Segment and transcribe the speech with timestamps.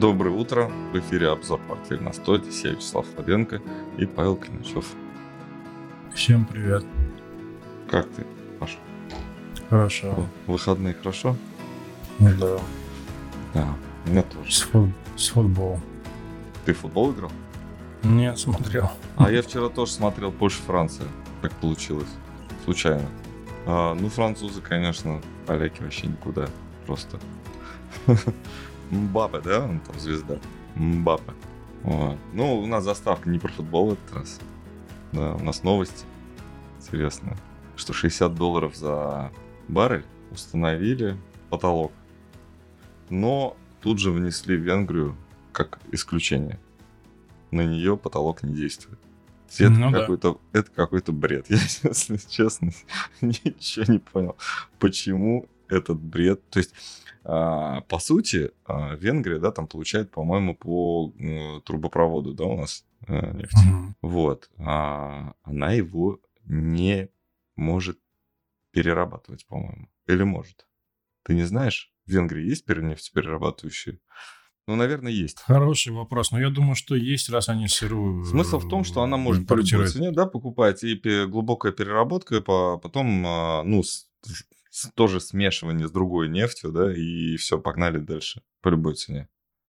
[0.00, 0.72] Доброе утро.
[0.94, 2.44] В эфире обзор «Портфель на 100».
[2.44, 3.60] Здесь я, Вячеслав Слабенко
[3.98, 4.86] и Павел Климачев.
[6.14, 6.86] Всем привет.
[7.86, 8.24] Как ты,
[8.58, 8.78] Паша?
[9.68, 10.26] Хорошо.
[10.46, 11.36] Выходные хорошо?
[12.18, 12.58] Да.
[13.52, 13.74] Да,
[14.06, 14.50] у меня тоже.
[14.50, 15.82] С, фут- с футболом.
[16.64, 17.32] Ты футбол играл?
[18.02, 18.90] Нет, смотрел.
[19.18, 21.08] А я вчера тоже смотрел Польша-Франция.
[21.42, 22.08] Как получилось.
[22.64, 23.06] Случайно.
[23.66, 26.48] А, ну, французы, конечно, поляки вообще никуда.
[26.86, 27.20] Просто.
[28.90, 29.64] Мбаппе, да?
[29.64, 30.38] Он там звезда.
[30.74, 31.32] Мбаппе.
[31.82, 32.16] Вот.
[32.32, 34.40] Ну, у нас заставка не про футбол в этот раз.
[35.12, 36.04] Да, у нас новости.
[36.78, 37.36] Интересно,
[37.76, 39.32] что 60 долларов за
[39.68, 41.16] баррель установили
[41.48, 41.92] потолок.
[43.08, 45.16] Но тут же внесли Венгрию
[45.52, 46.58] как исключение.
[47.50, 48.98] На нее потолок не действует.
[49.58, 50.00] Это Ну да.
[50.00, 51.46] какой-то, это какой-то бред.
[51.48, 52.70] Я, если честно,
[53.20, 54.36] ничего не понял,
[54.78, 56.48] почему этот бред.
[56.50, 56.72] То есть,
[57.24, 61.12] а, по сути, а, Венгрия, да, там получает, по-моему, по
[61.64, 63.54] трубопроводу, да, у нас э, нефть.
[64.02, 64.50] Вот.
[64.58, 67.08] А она его не
[67.56, 67.98] может
[68.72, 69.88] перерабатывать, по-моему.
[70.06, 70.66] Или может?
[71.24, 71.92] Ты не знаешь?
[72.06, 73.98] В Венгрии есть пер- нефтеперерабатывающие?
[74.66, 75.40] Ну, наверное, есть.
[75.40, 79.16] Хороший вопрос, но я думаю, что есть, раз они сырую Смысл в том, что она
[79.16, 80.94] может по любой цене, да, покупать, и
[81.26, 83.82] глубокая переработка, и по- потом, ну,
[84.94, 89.28] тоже смешивание с другой нефтью, да, и все, погнали дальше по любой цене.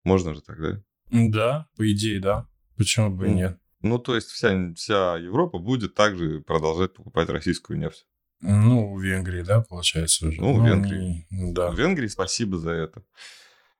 [0.04, 0.82] Можно же так, да?
[1.10, 2.48] Да, по идее, да.
[2.76, 3.58] Почему бы и нет?
[3.82, 8.06] Ну, то есть вся, вся Европа будет также продолжать покупать российскую нефть.
[8.40, 10.40] Ну, в Венгрии, да, получается уже.
[10.40, 11.26] Ну, в Венгрии.
[11.30, 11.70] они- Да.
[11.70, 13.02] В Венгрии спасибо за это.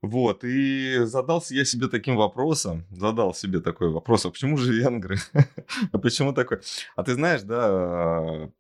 [0.03, 5.19] Вот, и задался я себе таким вопросом, задал себе такой вопрос, а почему же венгры?
[5.93, 6.59] А почему такой?
[6.95, 8.51] А ты знаешь, да,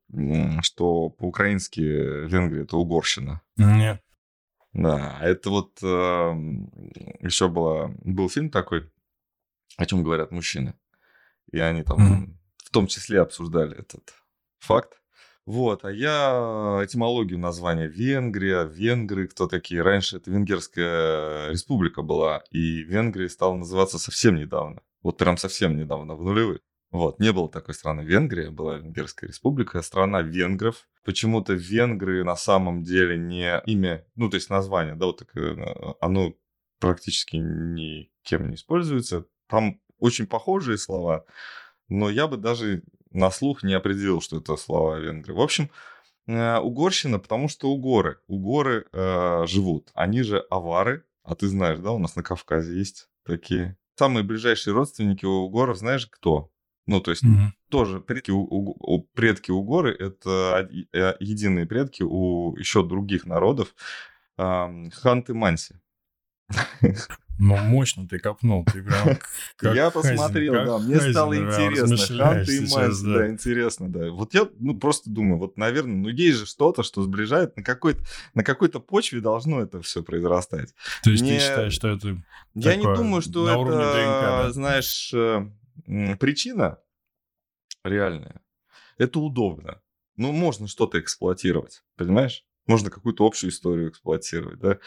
[0.62, 3.42] что по-украински Венгрия это Угорщина?
[3.56, 4.02] Нет.
[4.72, 8.90] Да, это вот еще было, был фильм такой,
[9.76, 10.74] о чем говорят мужчины.
[11.52, 14.14] И они там в том числе обсуждали этот
[14.58, 15.00] факт.
[15.46, 19.80] Вот, а я этимологию названия Венгрия, венгры, кто такие.
[19.80, 24.82] Раньше это Венгерская республика была, и Венгрия стала называться совсем недавно.
[25.02, 26.58] Вот прям совсем недавно, в нулевых.
[26.90, 30.88] Вот, не было такой страны Венгрия, была Венгерская республика, страна венгров.
[31.04, 35.56] Почему-то венгры на самом деле не имя, ну, то есть название, да, вот такое,
[36.00, 36.34] оно
[36.80, 39.26] практически никем не используется.
[39.48, 41.24] Там очень похожие слова,
[41.88, 42.82] но я бы даже
[43.16, 45.34] на слух не определил, что это слова венгры.
[45.34, 45.70] В общем,
[46.26, 48.18] э, угорщина, потому что угоры.
[48.28, 49.90] Угоры э, живут.
[49.94, 51.04] Они же авары.
[51.22, 53.76] А ты знаешь, да, у нас на Кавказе есть такие.
[53.98, 56.50] Самые ближайшие родственники у угоров, знаешь, кто?
[56.86, 57.52] Ну, то есть Мгм.
[57.68, 63.74] тоже предки, у, у- предки угоры это э, единые предки у еще других народов.
[64.36, 65.74] Ам, Ханты Манси.
[67.38, 68.64] Ну, мощно ты копнул.
[68.64, 69.18] Ты прям
[69.56, 71.96] как я Хазин, посмотрел, как да, мне Хазин стало интересно.
[72.24, 73.14] Ханты и Манси, да.
[73.14, 74.10] да, интересно, да.
[74.10, 78.00] Вот я, ну, просто думаю, вот, наверное, ну, есть же что-то, что сближает, на какой-то,
[78.34, 80.74] на какой-то почве должно это все произрастать.
[81.02, 82.22] То есть ты считаешь, что это...
[82.54, 84.52] Я не думаю, что это, уровне ДНК, да?
[84.52, 85.14] знаешь,
[86.18, 86.78] причина
[87.84, 88.40] реальная.
[88.98, 89.80] Это удобно.
[90.16, 92.44] Ну, можно что-то эксплуатировать, понимаешь?
[92.66, 94.78] Можно какую-то общую историю эксплуатировать, да?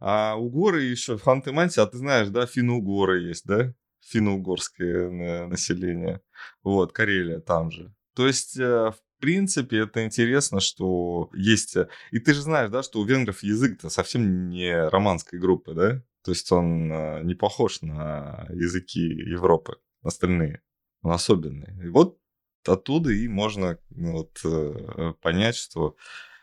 [0.00, 3.74] А угоры еще, в Ханты-Манси, а ты знаешь, да, финно-угоры есть, да?
[4.00, 6.20] Финно-угорское население.
[6.62, 7.94] Вот, Карелия там же.
[8.14, 11.76] То есть, э, в принципе, это интересно, что есть...
[11.76, 16.02] э, И ты же знаешь, да, что у венгров язык-то совсем не романской группы, да?
[16.24, 20.62] То есть он э, не похож на языки Европы, остальные.
[21.02, 21.84] Он особенный.
[21.84, 22.18] И вот
[22.66, 25.96] оттуда и можно ну, вот, понять, что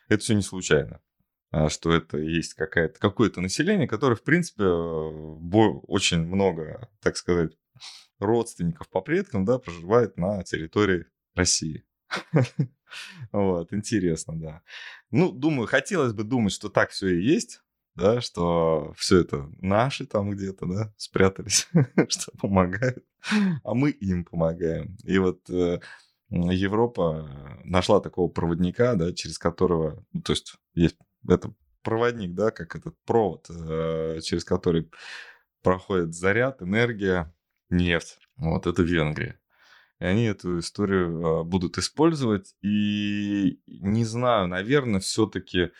[0.07, 1.01] это все не случайно.
[1.51, 7.57] а Что это есть какая-то, какое-то население, которое, в принципе, э, очень много, так сказать,
[8.19, 11.05] родственников по предкам, да, проживает на территории
[11.35, 11.85] России.
[13.33, 14.61] Вот, интересно, да.
[15.11, 17.61] Ну, думаю, хотелось бы думать, что так все и есть,
[17.95, 21.67] да, что все это наши там где-то, да, спрятались,
[22.09, 23.03] что помогают,
[23.63, 24.97] а мы им помогаем.
[25.03, 25.79] И вот э,
[26.35, 30.97] Европа э, нашла такого проводника, да, через которого, ну, то есть есть
[31.27, 34.91] это проводник, да, как этот провод, э, через который
[35.63, 37.33] проходит заряд, энергия,
[37.69, 38.19] нефть.
[38.37, 39.39] Вот это Венгрия.
[39.99, 42.55] И они эту историю э, будут использовать.
[42.61, 45.71] И не знаю, наверное, все-таки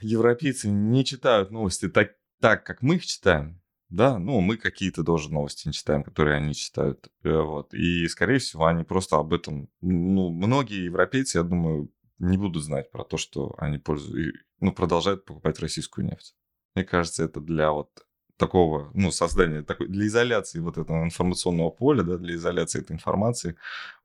[0.00, 3.61] европейцы не читают новости так, так, как мы их читаем.
[3.92, 7.08] Да, ну, мы какие-то тоже новости не читаем, которые они читают.
[7.24, 7.74] Э, Вот.
[7.74, 9.68] И, скорее всего, они просто об этом...
[9.82, 14.36] Ну, многие европейцы, я думаю, не будут знать про то, что они пользуют...
[14.60, 16.34] Ну, продолжают покупать российскую нефть.
[16.74, 17.90] Мне кажется, это для вот
[18.38, 23.56] такого, ну, создания такой, для изоляции вот этого информационного поля, да, для изоляции этой информации,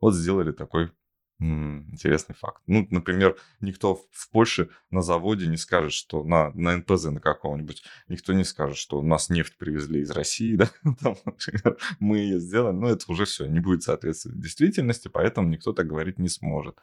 [0.01, 0.91] вот сделали такой
[1.39, 2.63] Интересный факт.
[2.65, 7.83] Ну, например, никто в Польше на заводе не скажет, что на, на НПЗ на каком-нибудь,
[8.07, 10.69] никто не скажет, что у нас нефть привезли из России, да,
[10.99, 15.73] Там, например, мы ее сделали, но это уже все, не будет соответствовать действительности, поэтому никто
[15.73, 16.77] так говорить не сможет.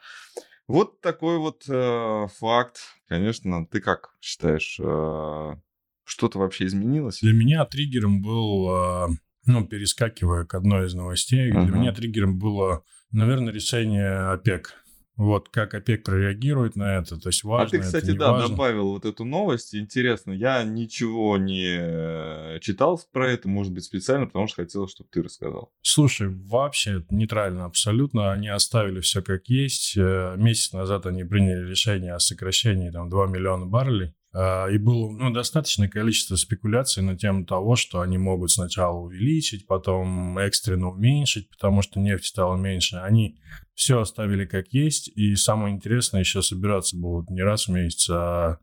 [0.67, 2.79] Вот такой вот э, факт.
[3.09, 5.57] Конечно, ты как считаешь, э,
[6.05, 7.21] что-то вообще изменилось?
[7.21, 9.09] Для меня триггером был, э,
[9.47, 11.67] ну, перескакивая к одной из новостей, uh-huh.
[11.67, 12.83] для меня триггером было
[13.15, 14.75] Наверное, решение ОПЕК.
[15.17, 17.67] Вот как ОПЕК прореагирует на это, то есть важно.
[17.69, 18.49] А ты, кстати, это, да, важно.
[18.49, 19.73] добавил вот эту новость.
[19.77, 25.09] Интересно, я ничего не э, читал про это, может быть, специально, потому что хотел, чтобы
[25.13, 25.73] ты рассказал.
[25.83, 28.33] Слушай, вообще нейтрально абсолютно.
[28.33, 29.97] Они оставили все как есть.
[29.97, 34.15] Э, месяц назад они приняли решение о сокращении там 2 миллиона баррелей.
[34.37, 39.67] А, и было ну, достаточное количество спекуляций на тему того, что они могут сначала увеличить,
[39.67, 42.97] потом экстренно уменьшить, потому что нефть стала меньше.
[42.97, 43.39] Они
[43.75, 48.59] все оставили как есть, и самое интересное, еще собираться будут не раз в месяц, а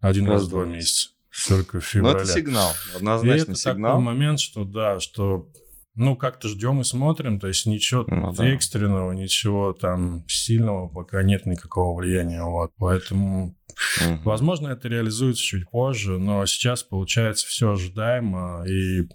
[0.00, 1.10] один раз, раз в два месяца.
[1.46, 2.14] Только в феврале.
[2.14, 3.92] Ну, это сигнал, однозначно и это сигнал.
[3.92, 5.48] такой момент, что да, что
[5.94, 8.48] ну, как-то ждем и смотрим, то есть ничего ну, да.
[8.48, 13.57] экстренного, ничего там сильного пока нет никакого влияния, вот, поэтому
[14.00, 14.22] Угу.
[14.24, 19.08] Возможно, это реализуется чуть позже, но сейчас получается все ожидаемо, и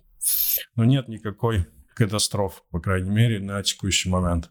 [0.76, 1.66] ну, нет никакой
[1.96, 4.50] катастрофы, по крайней мере, на текущий момент.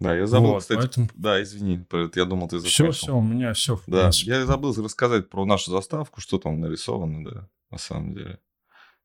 [0.00, 0.78] Да, я забыл, вот, кстати.
[0.78, 1.08] Поэтому...
[1.14, 2.90] Да, извини, я думал, ты закончил.
[2.92, 3.80] Все, все, у меня все.
[3.86, 8.38] Да, я забыл рассказать про нашу заставку, что там нарисовано, да, на самом деле.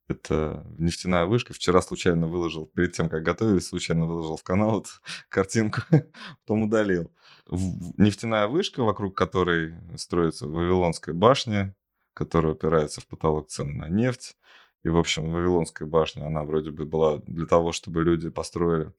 [0.09, 1.53] Это нефтяная вышка.
[1.53, 4.89] Вчера случайно выложил, перед тем, как готовились, случайно выложил в канал эту
[5.29, 5.81] картинку,
[6.45, 7.09] потом удалил
[7.49, 11.75] нефтяная вышка, вокруг которой строится Вавилонская башня,
[12.13, 14.37] которая опирается в потолок цен на нефть.
[14.83, 18.91] И, в общем, Вавилонская башня, она вроде бы была для того, чтобы люди построили,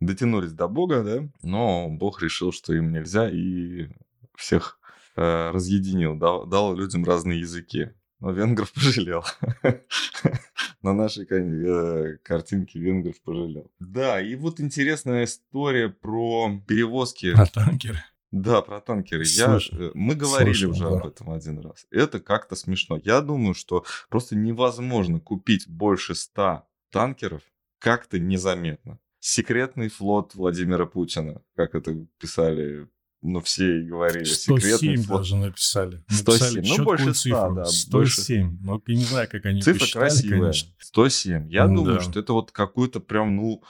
[0.00, 3.88] дотянулись до Бога, да, но Бог решил, что им нельзя, и
[4.34, 4.78] всех
[5.16, 7.90] э, разъединил, дал, дал людям разные языки.
[8.22, 9.24] Но венгров пожалел.
[10.82, 13.68] На нашей э, картинке венгров пожалел.
[13.80, 17.34] Да, и вот интересная история про перевозки.
[17.34, 18.04] Про танкеры.
[18.30, 19.24] Да, про танкеры.
[19.26, 21.00] Я, э, мы говорили слышал, уже да.
[21.00, 21.84] об этом один раз.
[21.90, 23.00] Это как-то смешно.
[23.02, 27.42] Я думаю, что просто невозможно купить больше ста танкеров
[27.80, 29.00] как-то незаметно.
[29.18, 32.88] Секретный флот Владимира Путина, как это писали
[33.22, 34.24] ну, все говорили.
[34.24, 36.02] 107 даже написали.
[36.08, 37.54] 107, написали ну, больше 100, цифру.
[37.54, 37.64] да.
[37.64, 38.58] 107, больше...
[38.62, 40.40] ну, я не знаю, как они Цифра посчитали, красивая.
[40.40, 40.72] Конечно.
[40.80, 41.50] 107.
[41.50, 41.74] Я да.
[41.74, 43.62] думаю, что это вот какой-то прям, ну,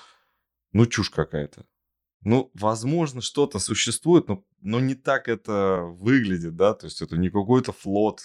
[0.72, 1.66] ну, чушь какая-то.
[2.22, 7.30] Ну, возможно, что-то существует, но, но не так это выглядит, да, то есть это не
[7.30, 8.20] какой-то флот,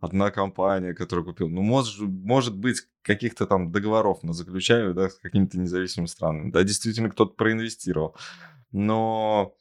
[0.00, 1.48] одна компания, которая купила.
[1.48, 6.50] Ну, может, может быть, каких-то там договоров мы заключали, да, с какими-то независимыми странами.
[6.50, 8.16] Да, действительно, кто-то проинвестировал.
[8.72, 9.54] Но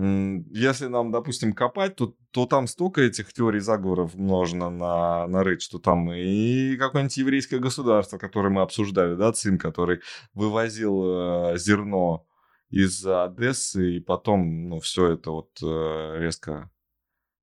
[0.00, 5.80] если нам, допустим, копать, то, то там столько этих теорий заговоров можно на, нарыть, что
[5.80, 10.00] там и какое-нибудь еврейское государство, которое мы обсуждали, да, ЦИМ, который
[10.34, 12.28] вывозил э, зерно
[12.70, 16.70] из Одессы, и потом, ну, все это вот э, резко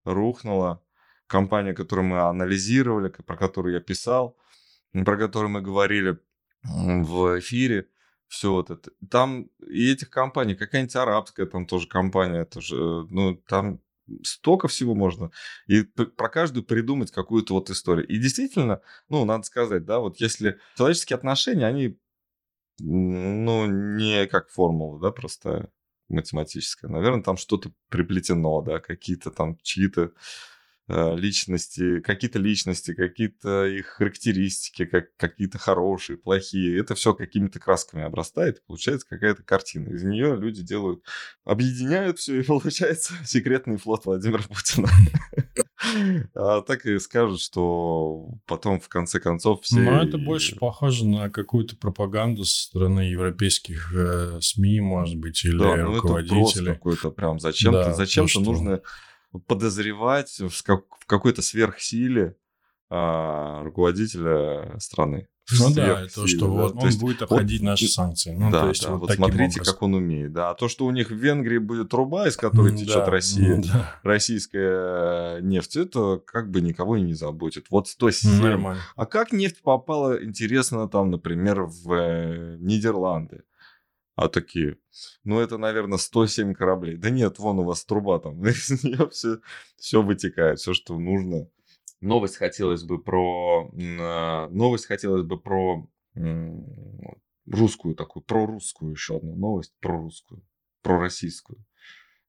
[0.06, 0.81] рухнуло.
[1.28, 4.38] Компания, которую мы анализировали, про которую я писал,
[4.94, 6.20] про которую мы говорили
[6.63, 7.89] в эфире,
[8.27, 8.91] все вот это.
[9.10, 12.75] Там и этих компаний, какая-нибудь арабская там тоже компания, это же,
[13.10, 13.79] ну, там
[14.24, 15.32] столько всего можно.
[15.67, 18.08] И про каждую придумать какую-то вот историю.
[18.08, 22.00] И действительно, ну, надо сказать, да, вот если человеческие отношения, они,
[22.79, 25.72] ну, не как формула, да, просто
[26.10, 26.89] математическая.
[26.91, 30.12] Наверное, там что-то приплетено, да, какие-то там чьи-то Э,
[30.88, 36.80] личности, какие-то личности, какие-то их характеристики, как, какие-то хорошие, плохие.
[36.80, 39.89] Это все какими-то красками обрастает, получается какая-то картина.
[39.89, 41.04] Из нее люди делают,
[41.44, 44.89] объединяют все, и получается секретный флот Владимира Путина.
[46.34, 49.80] А так и скажут, что потом в конце концов все...
[49.80, 55.58] Ну, это больше похоже на какую-то пропаганду со стороны европейских э, СМИ, может быть, или
[55.58, 56.72] да, ну руководителей.
[56.72, 58.82] Это какой-то прям зачем-то, да, зачем-то нужно
[59.48, 62.36] подозревать в, как, в какой-то сверхсиле
[62.89, 65.27] а, руководителя страны.
[65.60, 68.32] Ну да, то, что вот он есть, будет обходить вот, наши санкции.
[68.32, 69.74] Ну, да, то есть да, вот, вот смотрите, образом.
[69.74, 70.34] как он умеет.
[70.34, 70.50] Да.
[70.50, 73.62] А то, что у них в Венгрии будет труба, из которой mm, течет да, Россия,
[73.62, 73.96] да.
[74.01, 77.68] российская нефть, это как бы никого и не заботит.
[77.70, 78.42] Вот 107.
[78.42, 78.82] Нормально.
[78.96, 83.44] А как нефть попала, интересно, там, например, в э, Нидерланды?
[84.15, 84.77] А такие,
[85.25, 86.95] ну это, наверное, 107 кораблей.
[86.98, 89.39] Да нет, вон у вас труба там, из нее все,
[89.77, 91.48] все вытекает, все, что нужно
[92.01, 93.69] Новость хотелось бы про...
[94.00, 95.88] а, Новость хотелось бы про
[97.45, 100.41] русскую такую, прорусскую еще одну новость, прорусскую,
[100.81, 101.63] пророссийскую.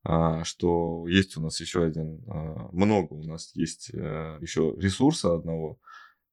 [0.03, 2.23] А, Что есть у нас еще один...
[2.29, 5.79] а, Много у нас есть еще ресурса одного,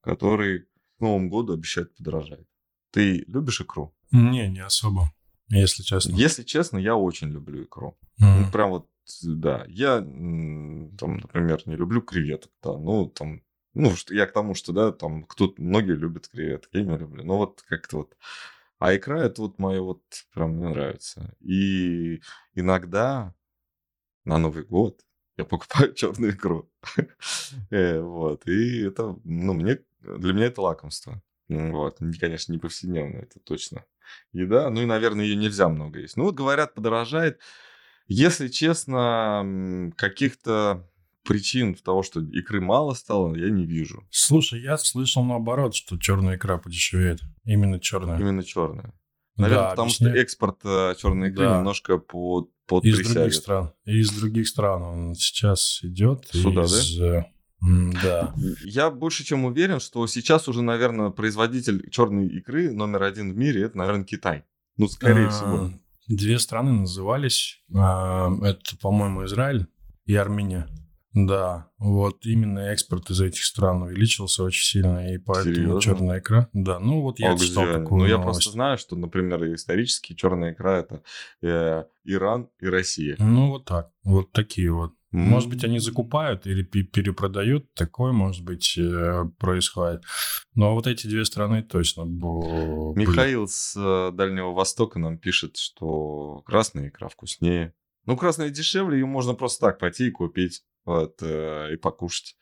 [0.01, 2.45] который к Новому году обещает подорожать.
[2.91, 3.93] Ты любишь икру?
[4.11, 5.11] Не, не особо,
[5.61, 6.15] если честно.
[6.15, 7.97] Если честно, я очень люблю икру.
[8.17, 8.87] Ну, прям вот,
[9.23, 9.65] да.
[9.67, 13.43] Я, там, например, не люблю креветок, да, ну, там,
[13.73, 17.23] ну, я к тому, что, да, там, кто многие любят креветки, я не люблю.
[17.23, 18.17] Но вот как-то вот...
[18.79, 21.33] А икра, это вот мое вот, прям мне нравится.
[21.39, 22.21] И
[22.53, 23.33] иногда
[24.25, 25.05] на Новый год
[25.37, 26.69] я покупаю черную икру.
[27.69, 31.21] Э, Вот, и это, ну, мне, для меня это лакомство.
[31.47, 33.85] Вот, Не, конечно, не повседневно, это точно
[34.31, 34.69] еда.
[34.69, 36.17] Ну и, наверное, ее нельзя много есть.
[36.17, 37.39] Ну вот, говорят, подорожает.
[38.07, 40.89] Если честно, каких-то
[41.23, 44.05] причин того, что икры мало стало, я не вижу.
[44.11, 47.21] Слушай, я слышал наоборот, что черная икра подешевеет.
[47.45, 48.19] Именно черная.
[48.19, 48.93] Именно черная.
[49.37, 50.13] Наверное, Да, потому объясняю.
[50.13, 50.61] что экспорт
[50.99, 51.57] черной икры Да.
[51.57, 52.49] немножко под,
[52.83, 53.73] Из других стран.
[53.85, 56.27] Из других стран он сейчас идет.
[56.31, 57.25] Сюда, из, э, м,
[58.03, 58.33] Да.
[58.63, 63.63] Я больше чем уверен, что сейчас уже, наверное, производитель черной икры номер один в мире
[63.63, 64.43] это, наверное, Китай.
[64.77, 65.69] Ну, скорее А, всего.
[66.07, 67.61] Две страны назывались.
[67.73, 69.67] А, Это, по-моему, Израиль
[70.05, 70.67] и Армения.
[71.15, 75.79] Да, вот именно экспорт из этих стран увеличился очень сильно, и поэтому Серьезно?
[75.81, 76.49] черная икра.
[76.53, 78.37] Да, ну вот я А читал такую Ну, я новость.
[78.39, 81.03] просто знаю, что, например, исторически черная икра это
[81.43, 83.15] э, Иран и Россия.
[83.19, 84.93] Ну вот так, вот такие вот.
[85.13, 90.03] Может быть, они закупают или пе- перепродают, такое, может быть, э, происходит.
[90.55, 92.05] Но вот эти две страны точно.
[92.95, 97.73] Михаил с э, Дальнего Востока нам пишет, что красная икра вкуснее.
[98.05, 102.35] Ну, красная дешевле, ее можно просто так пойти и купить вот, э, и покушать,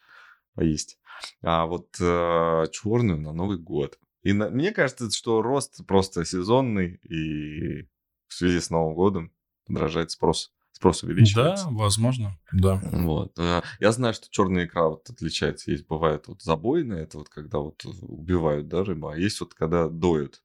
[0.55, 0.97] поесть.
[1.43, 3.99] А вот черную на Новый год.
[4.23, 7.83] И на- мне кажется, что рост просто сезонный, и
[8.27, 9.31] в связи с Новым годом
[9.67, 10.51] подражает спрос.
[10.81, 11.67] Спрос Да, увеличивается.
[11.69, 12.81] возможно, да.
[12.91, 13.33] Вот.
[13.37, 15.69] э, Я знаю, что черная икра вот отличается.
[15.69, 19.87] Есть бывает вот забойная, это вот когда вот убивают, да, рыбу, а есть вот когда
[19.89, 20.41] доют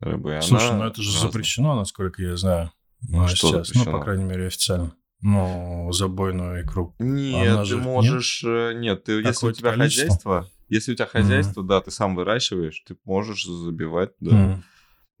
[0.00, 0.32] рыбу.
[0.32, 1.30] и Слушай, она ну это же разная.
[1.30, 2.72] запрещено, насколько я знаю.
[3.14, 3.98] а, Что сейчас, ну, запрещено?
[3.98, 4.96] по крайней мере, официально.
[5.20, 6.96] Ну, забойную икру.
[6.98, 7.84] Нет, Она ты же- нет?
[7.84, 8.42] можешь...
[8.44, 10.08] э, Нет, ты, если у тебя количество?
[10.08, 14.30] хозяйство, если у тебя хозяйство, да, ты сам выращиваешь, ты можешь забивать, да.
[14.54, 14.64] М.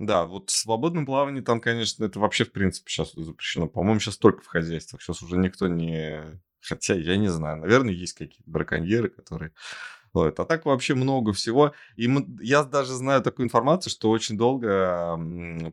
[0.02, 3.68] Да, вот в свободном плавании там, конечно, это вообще, в принципе, сейчас запрещено.
[3.68, 5.00] По-моему, сейчас только в хозяйствах.
[5.00, 6.20] Сейчас уже никто не...
[6.60, 9.52] Хотя, я не знаю, наверное, есть какие-то браконьеры, которые...
[10.12, 10.40] ловят.
[10.40, 11.72] А так вообще много всего.
[11.96, 15.18] И мы- я даже знаю такую информацию, что очень долго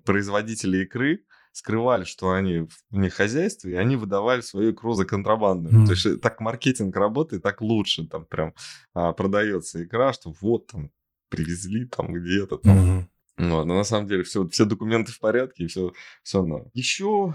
[0.05, 5.75] производители икры скрывали, что они в них хозяйстве, и они выдавали свою икру за контрабандную.
[5.75, 5.85] Мгм.
[5.85, 8.53] То есть э, так маркетинг работает, так лучше там прям
[8.93, 10.91] а, продается икра, что вот там
[11.29, 13.09] привезли там где-то там Мгм.
[13.39, 15.93] Вот, но на самом деле все, все документы в порядке, и все,
[16.23, 16.69] все норм.
[16.73, 17.33] Еще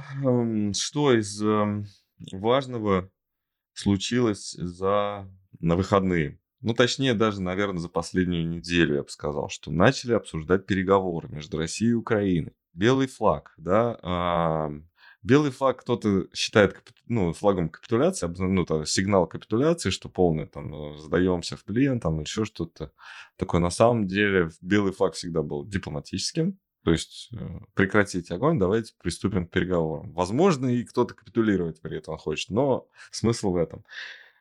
[0.75, 1.87] что из эм,
[2.32, 3.11] важного
[3.73, 5.28] случилось за
[5.61, 6.38] на выходные?
[6.61, 11.58] Ну, точнее, даже, наверное, за последнюю неделю, я бы сказал, что начали обсуждать переговоры между
[11.58, 12.54] Россией и Украиной.
[12.73, 14.70] Белый флаг, да,
[15.25, 16.76] белый флаг кто-то считает
[17.09, 22.21] ну, флагом капитуляции, ну, там, сигнал капитуляции, что полное, там, э, сдаемся в плен, там,
[22.21, 22.93] еще что-то
[23.37, 23.61] такое.
[23.61, 27.37] На самом деле, белый флаг всегда был дипломатическим, то есть э,
[27.75, 30.12] прекратить огонь, давайте приступим к переговорам.
[30.12, 33.85] Возможно, и кто-то капитулировать при этом хочет, но смысл в этом.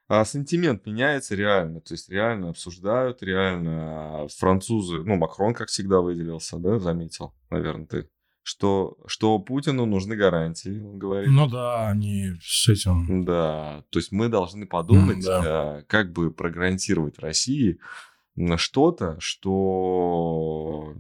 [0.10, 6.58] А сентимент меняется реально, то есть реально обсуждают, реально французы, ну, Макрон, как всегда, выделился,
[6.58, 8.10] да, заметил, наверное, ты,
[8.44, 11.30] что, что Путину нужны гарантии, он говорит.
[11.32, 13.24] Ну да, они с этим...
[13.24, 15.80] Да, то есть мы должны подумать, да.
[15.80, 17.80] э, как бы прогарантировать России
[18.36, 20.94] м, что-то, что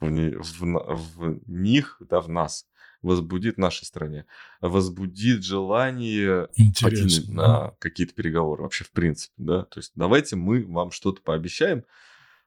[0.00, 2.66] в, в на- в них, да, в нас
[3.02, 4.24] возбудит в нашей стране,
[4.60, 6.48] возбудит желание
[7.34, 11.84] на, на какие-то переговоры вообще в принципе, да, то есть давайте мы вам что-то пообещаем,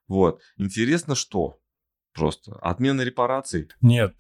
[0.07, 1.60] вот, интересно что,
[2.13, 4.15] просто отмена репараций, Нет,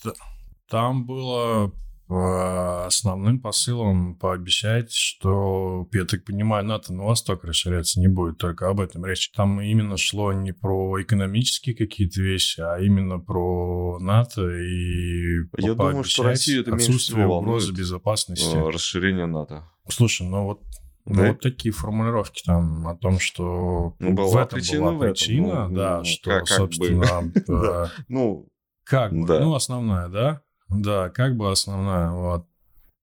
[0.69, 1.71] там было
[2.09, 8.69] э, основным посылом пообещать, что, я так понимаю, НАТО на восток расширяться не будет, только
[8.69, 9.31] об этом речь.
[9.31, 16.03] Там именно шло не про экономические какие-то вещи, а именно про НАТО и Я думаю,
[16.03, 17.71] что Россию это меньше отсутствие всего волнует.
[17.73, 18.55] безопасности.
[18.55, 19.67] э, расширение НАТО.
[19.89, 20.61] Слушай, ну вот
[21.05, 21.27] Да?
[21.29, 24.99] вот такие формулировки там о том, что Ну, была в этом причина была этом.
[25.13, 27.85] причина, Ну, да, ну, что, как- собственно, Да.
[27.85, 28.47] э, Ну,
[28.83, 30.41] как бы, ну, основная, да?
[30.69, 32.45] Да, как бы основная, вот.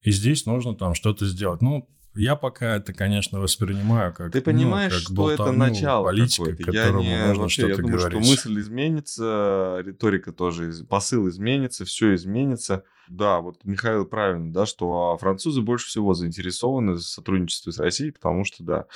[0.03, 1.61] И здесь нужно там что-то сделать.
[1.61, 6.07] Ну, я пока это, конечно, воспринимаю как Ты понимаешь, ну, как что это болтовню начало
[6.07, 6.73] политика, какое-то.
[6.73, 8.23] Я, которому не, можно вообще, я что-то думаю, говорить.
[8.23, 12.85] что мысль изменится, риторика тоже, посыл изменится, все изменится.
[13.09, 18.11] Да, вот Михаил правильно, да, что а, французы больше всего заинтересованы в сотрудничестве с Россией,
[18.11, 18.87] потому что, да,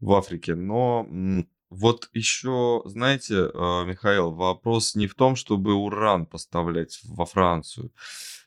[0.00, 0.54] в Африке.
[0.54, 1.06] Но
[1.72, 7.90] вот еще, знаете, э, Михаил, вопрос не в том, чтобы уран поставлять во Францию.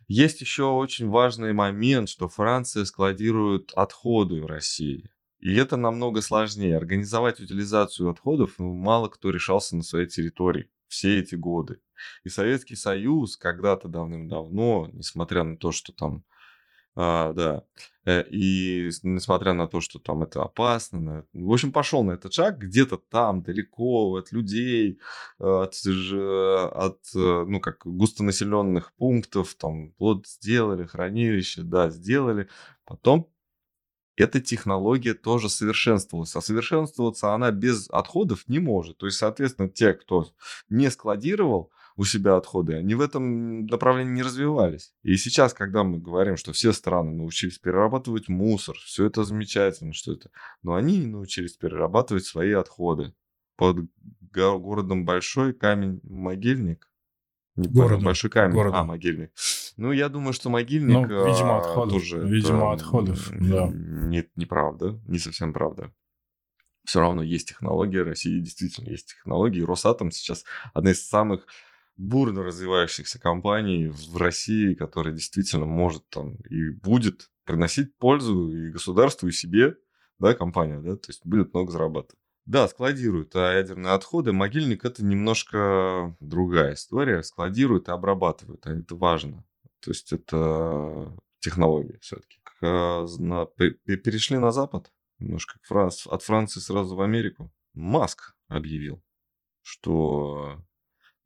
[0.08, 5.10] Есть еще очень важный момент, что Франция складирует отходы в России.
[5.40, 6.78] И это намного сложнее.
[6.78, 11.80] Организовать утилизацию отходов ну, мало кто решался на своей территории все эти годы.
[12.24, 16.24] И Советский Союз когда-то давным-давно, несмотря на то, что там,
[16.98, 17.64] а, да,
[18.06, 22.58] э, и несмотря на то, что там это опасно, в общем, пошел на этот шаг
[22.58, 25.00] где-то там, далеко от людей,
[25.40, 32.48] э, от, от э, ну, как густонаселенных пунктов, там, вот сделали, хранилище, да, сделали.
[32.86, 33.30] Потом
[34.16, 36.36] эта технология тоже совершенствовалась.
[36.36, 38.98] А совершенствоваться она без отходов не может.
[38.98, 40.30] То есть, соответственно, те, кто
[40.70, 44.94] не складировал у себя отходы, они в этом направлении не развивались.
[45.04, 50.12] И сейчас, когда мы говорим, что все страны научились перерабатывать мусор, все это замечательно, что
[50.14, 50.30] это,
[50.62, 53.14] но они не научились перерабатывать свои отходы.
[53.56, 53.78] Под
[54.34, 56.90] го- городом Большой камень могильник.
[57.56, 58.04] Не Городом.
[58.04, 58.54] Большой камень.
[58.54, 58.80] Городом.
[58.82, 59.32] А, могильник.
[59.78, 61.08] Ну, я думаю, что могильник...
[61.08, 61.94] Ну, видимо, а, отходов.
[61.94, 63.72] Тоже Видимо, это, отходов, да.
[63.74, 65.00] Нет, неправда.
[65.08, 65.94] Не совсем правда.
[66.84, 67.98] Все равно есть технологии.
[67.98, 69.62] России действительно есть технологии.
[69.62, 71.48] Росатом сейчас одна из самых
[71.98, 79.28] бурно развивающихся компаний в России, которая действительно может там и будет приносить пользу и государству,
[79.28, 79.76] и себе,
[80.20, 82.20] да, компания, да, то есть будет много зарабатывать.
[82.46, 84.32] Да, складируют а ядерные отходы.
[84.32, 87.24] Могильник это немножко другая история.
[87.24, 89.44] Складируют и обрабатывают, а это важно.
[89.80, 92.38] То есть это технология все-таки.
[92.60, 97.52] Перешли на Запад, немножко от Франции сразу в Америку.
[97.74, 99.04] Маск объявил,
[99.64, 100.64] что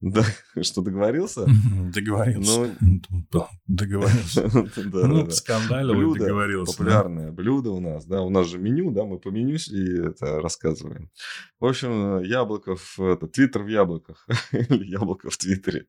[0.01, 0.23] да,
[0.61, 1.45] что договорился.
[1.93, 2.75] Договорился.
[2.81, 4.49] Ну, Договорился.
[4.89, 5.31] Да, Ну, да, да.
[5.31, 6.71] скандалил Блюдо договорился.
[6.71, 6.77] да.
[6.77, 10.41] Популярное блюдо у нас, да, у нас же меню, да, мы по меню и это
[10.41, 11.09] рассказываем.
[11.59, 15.87] В общем, Яблоков, это, Твиттер в яблоках, или яблоко в Твиттере.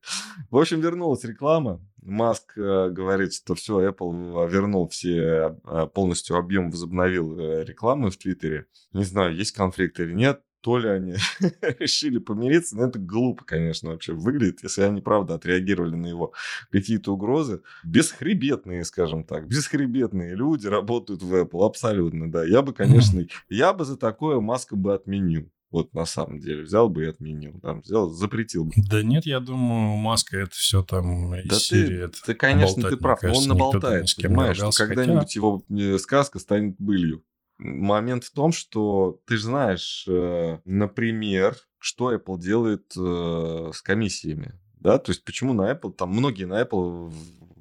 [0.50, 1.80] В общем, вернулась реклама.
[2.02, 8.16] Маск э, говорит, что все, Apple вернул все, э, полностью объем возобновил э, рекламы в
[8.16, 8.66] Твиттере.
[8.92, 11.14] Не знаю, есть конфликт или нет, то ли они
[11.78, 16.32] решили помириться, но это глупо, конечно, вообще выглядит, если они, правда, отреагировали на его
[16.70, 17.62] какие-то угрозы.
[17.84, 22.44] Бесхребетные, скажем так, бесхребетные люди работают в Apple, абсолютно, да.
[22.44, 25.50] Я бы, конечно, я бы за такое Маска бы отменил.
[25.70, 28.72] Вот на самом деле, взял бы и отменил, там, взял, запретил бы.
[28.90, 32.04] Да нет, я думаю, Маска это все там из Да ты- серии.
[32.06, 36.74] это Ты, конечно, ты прав, он кажется, там наболтает, понимаешь, когда-нибудь его э, сказка станет
[36.80, 37.22] былью.
[37.62, 44.58] Момент в том, что ты же знаешь, э, например, что Apple делает э, с комиссиями,
[44.78, 47.12] да, то есть почему на Apple, там многие на Apple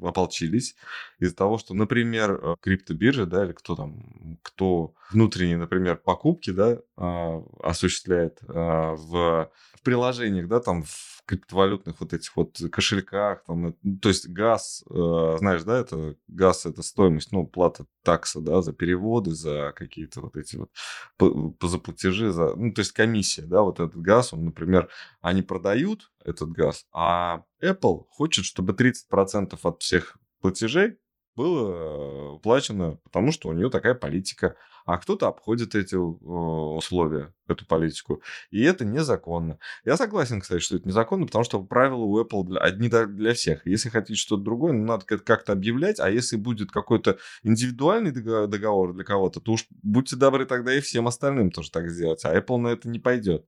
[0.01, 0.75] ополчились
[1.19, 6.79] из-за того, что, например, э, криптобиржи, да, или кто там, кто внутренние, например, покупки, да,
[6.95, 13.67] а, осуществляет а, в, в приложениях, да, там в криптовалютных вот этих вот кошельках, там,
[13.67, 18.41] э, ну, то есть газ, э, знаешь, да, это газ, это стоимость, ну, плата такса,
[18.41, 20.69] да, за переводы, за какие-то вот эти вот,
[21.17, 24.89] по- по- за платежи, за, ну, то есть комиссия, да, вот этот газ, он, например,
[25.21, 30.97] они продают этот газ, а Apple хочет, чтобы 30% от всех платежей
[31.39, 34.55] было э, уплачено, потому что у нее такая политика.
[34.85, 38.21] А кто-то обходит эти э, условия, эту политику.
[38.51, 39.57] И это незаконно.
[39.85, 43.65] Я согласен, кстати, что это незаконно, потому что правила у Apple для, одни для всех.
[43.65, 45.99] Если хотите что-то другое, ну, надо как- как-то объявлять.
[46.01, 50.81] А если будет какой-то индивидуальный дого- договор для кого-то, то уж будьте добры тогда и
[50.81, 52.25] всем остальным тоже так сделать.
[52.25, 53.45] А Apple на это не пойдет.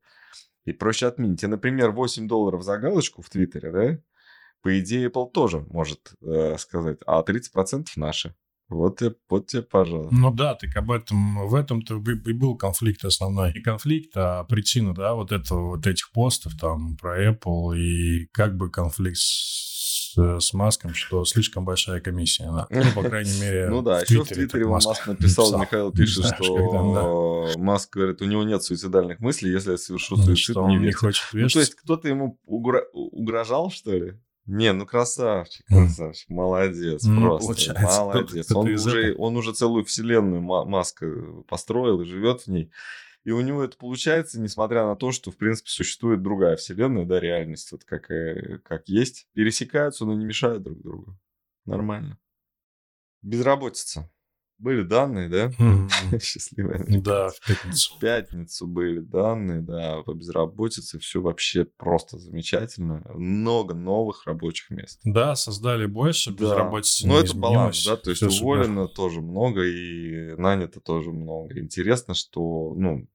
[0.64, 1.44] И проще отменить.
[1.44, 3.98] И, например, 8 долларов за галочку в Твиттере, да?
[4.62, 8.36] По идее, Apple тоже может э, сказать, а 30% наши.
[8.72, 10.16] Вот тебе, вот тебе, пожалуйста.
[10.16, 13.54] Ну да, так об этом, в этом-то и и был конфликт основной.
[13.54, 18.56] Не конфликт, а причина, да, вот этого, вот этих постов там про Apple и как
[18.56, 22.46] бы конфликт с, с Маском, что слишком большая комиссия.
[22.46, 22.68] да.
[22.70, 25.62] Ну, по крайней мере, Ну да, еще в Твиттере Маск Маск написал, написал.
[25.62, 30.24] Михаил пишет, Знаешь, что Маск говорит, у него нет суицидальных мыслей, если я совершу Ну,
[30.24, 30.98] суицид, что не он не верьте.
[30.98, 34.14] хочет Ну, то есть кто-то ему угрожал, что ли?
[34.48, 38.46] Не, ну красавчик, красавчик, молодец, Ну, просто, получается, молодец.
[38.46, 41.06] кто-то Он уже, он уже целую вселенную Ма- Маска
[41.48, 42.72] построил и живет в ней.
[43.24, 47.20] И у него это получается, несмотря на то, что, в принципе, существует другая вселенная, да,
[47.20, 49.28] реальность, вот как, э, как есть.
[49.34, 51.20] Пересекаются, но не мешают друг другу.
[51.66, 52.18] Нормально.
[53.22, 54.10] Безработица.
[54.62, 55.52] Были данные, да?
[55.58, 55.90] Мгм.
[56.22, 56.86] Счастливые.
[57.02, 57.96] Да, в пятницу.
[57.96, 61.00] В пятницу были данные, да, по безработице.
[61.00, 63.04] Все вообще просто замечательно.
[63.16, 65.00] Много новых рабочих мест.
[65.04, 66.38] Да, создали больше, Да.
[66.44, 68.36] безработица Ну, не это баланс, да, то есть супер.
[68.44, 71.60] уволено тоже много и нанято тоже много.
[71.60, 73.08] Интересно, что, ну,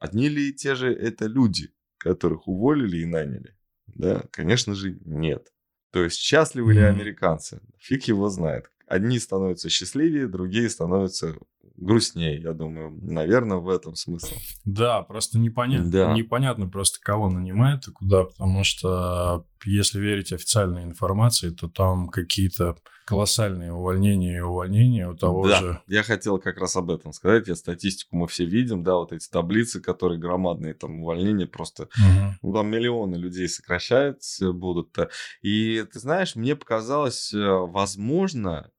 [0.00, 1.68] одни ли те же это люди,
[1.98, 3.54] которых уволили и наняли?
[3.86, 5.52] Да, конечно же, нет.
[5.92, 7.60] То есть счастливы ли американцы?
[7.78, 8.71] Фиг его знает.
[8.92, 11.34] Одни становятся счастливее, другие становятся
[11.78, 12.90] грустнее, я думаю.
[13.00, 14.34] Наверное, в этом смысл.
[14.66, 16.12] Да, просто непонятно, Да.
[16.12, 22.76] непонятно просто, кого нанимают и куда, потому что если верить официальной информации, то там какие-то
[23.06, 25.80] колоссальные увольнения и увольнения у того да, же.
[25.88, 27.48] я хотел как раз об этом сказать.
[27.48, 32.38] Я статистику мы все видим, да, вот эти таблицы, которые громадные, там увольнения просто Мгм.
[32.42, 35.08] Ну, там миллионы людей сокращаются будут-то.
[35.42, 38.70] И ты знаешь, мне показалось, э, возможно,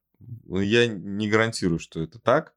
[0.50, 2.54] я не гарантирую, что это так,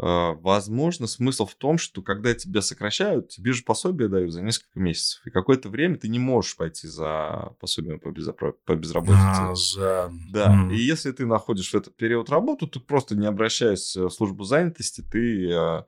[0.00, 4.78] э, возможно, смысл в том, что когда тебя сокращают, тебе же пособие дают за несколько
[4.78, 5.26] месяцев.
[5.26, 9.22] И какое-то время ты не можешь пойти за пособием по, безопро- по безработице.
[9.26, 10.12] А, за...
[10.30, 10.70] Да, М.
[10.70, 15.02] и если ты находишь в этот период работу, ты просто не обращаясь в службу занятости,
[15.10, 15.82] ты э,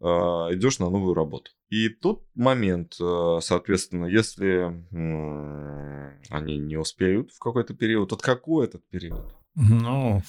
[0.00, 1.50] э, идешь на новую работу.
[1.68, 8.66] И тут момент, э, соответственно, если м, они не успеют в какой-то период, вот какой
[8.66, 9.34] этот период?
[9.56, 10.22] Ну,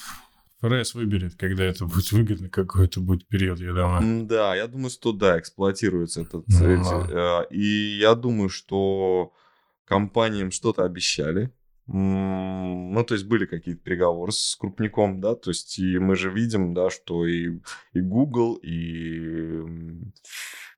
[0.61, 4.25] ФРС выберет, когда это будет выгодно, какой это будет период, я думаю.
[4.25, 6.47] Да, я думаю, что да, эксплуатируется этот.
[6.47, 9.33] Ну, эти, э, и я думаю, что
[9.85, 11.51] компаниям что-то обещали.
[11.89, 16.73] Ну, то есть были какие-то переговоры с крупником, да, то есть и мы же видим,
[16.73, 17.61] да, что и,
[17.93, 19.63] и Google, и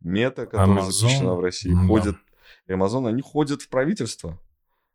[0.02, 1.88] Мета, которая Amazon, запрещена в России, да.
[1.88, 2.16] ходят,
[2.68, 4.40] Amazon, они ходят в правительство.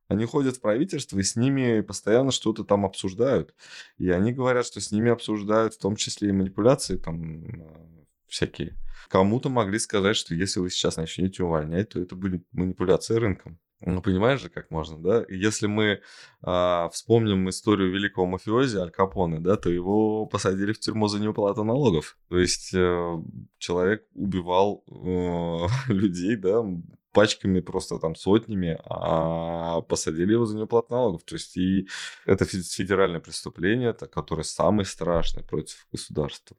[0.09, 3.55] Они ходят в правительство, и с ними постоянно что-то там обсуждают.
[3.97, 7.95] И они говорят, что с ними обсуждают в том числе и манипуляции там э,
[8.27, 8.77] всякие.
[9.09, 13.59] Кому-то могли сказать, что если вы сейчас начнете увольнять, то это будет манипуляция рынком.
[13.87, 15.27] Ну, понимаешь же, как можно, да?
[15.29, 16.01] Если мы
[16.41, 21.65] а, вспомним историю великого мафиози Аль Капоне, да, то его посадили в тюрьму за неуплату
[21.65, 22.17] налогов.
[22.29, 23.23] То есть э,
[23.59, 26.65] человек убивал э, людей, да,
[27.15, 31.23] пачками просто там сотнями, а посадили его за неуплату налогов.
[31.25, 31.89] То есть и
[32.27, 36.57] это фе- федеральное преступление, это, которое самое страшное против государства.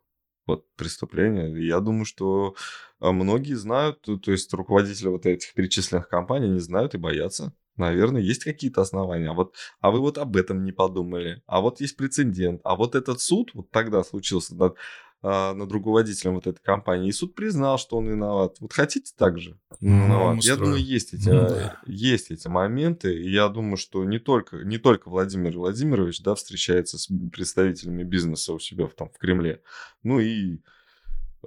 [0.48, 1.68] Вот преступление.
[1.68, 2.56] Я думаю, что
[3.00, 7.54] а, многие знают, то есть руководители вот этих перечисленных компаний, они знают и боятся.
[7.78, 9.30] Наверное, есть какие-то основания.
[9.30, 11.42] А вот, а вы вот об этом не подумали.
[11.46, 12.62] А вот есть прецедент.
[12.64, 14.78] А вот этот суд, вот тогда случился над,
[15.24, 18.58] над руководителем вот этой компании, и суд признал, что он виноват.
[18.60, 19.58] Вот хотите так же?
[19.80, 20.40] Ну, Ну.
[20.42, 21.80] Я думаю, есть эти, Ну, а, да.
[21.86, 23.16] есть эти моменты.
[23.20, 28.54] И я думаю, что не только, не только Владимир Владимирович да, встречается с представителями бизнеса
[28.54, 29.62] у себя в, там, в Кремле,
[30.04, 30.60] ну и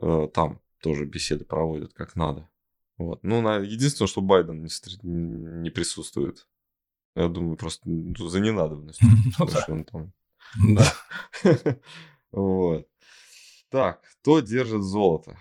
[0.00, 2.48] э, там тоже беседы проводят как надо.
[2.96, 3.20] Вот.
[3.22, 3.58] Ну, на...
[3.58, 6.48] единственное, что Байден не, встр- не присутствует.
[7.14, 9.08] Я думаю, просто ну, за ненадобностью.
[9.38, 9.62] Ну потому да.
[9.62, 10.12] что он там
[10.74, 10.94] Да.
[12.32, 12.86] Вот.
[13.70, 15.36] Так, кто держит золото?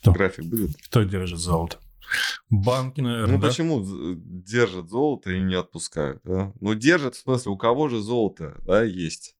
[0.00, 0.12] Кто?
[0.12, 0.76] График будет?
[0.86, 1.78] Кто держит золото?
[2.48, 3.48] Банки, наверное, Ну да?
[3.48, 6.20] почему з- держат золото и не отпускают?
[6.24, 6.52] Да?
[6.60, 9.36] Ну держат, в смысле, у кого же золото да, есть?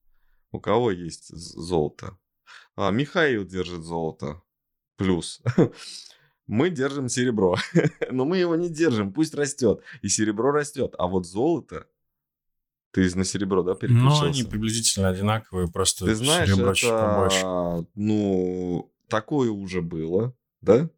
[0.51, 2.17] У кого есть золото?
[2.75, 4.43] А, Михаил держит золото.
[4.97, 5.41] Плюс.
[6.47, 7.57] Мы держим серебро.
[8.11, 9.81] Но мы его не держим, пусть растет.
[10.03, 10.95] И серебро растет.
[10.99, 11.87] А вот золото...
[12.97, 14.25] Ты на серебро, да, Ну, переключился?
[14.25, 17.37] они приблизительно одинаковые, просто Ты знаешь, серебро чуть побольше.
[17.37, 20.89] это, ну, такое уже было, да?